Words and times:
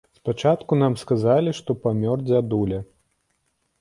Спачатку 0.19 0.77
нам 0.83 0.95
сказалі, 1.01 1.53
што 1.59 1.77
памёр 1.85 2.25
дзядуля. 2.31 2.79